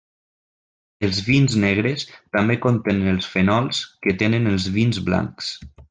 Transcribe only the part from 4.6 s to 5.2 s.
vins